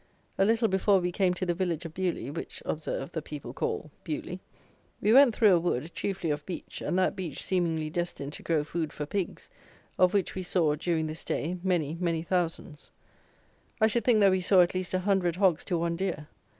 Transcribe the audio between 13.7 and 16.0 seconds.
I should think that we saw at least a hundred hogs to one